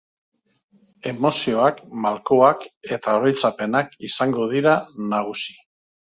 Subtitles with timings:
[1.09, 2.65] Emozioak, malkoak
[2.97, 4.73] eta oroitzapenak izango dira
[5.13, 5.55] nagusi.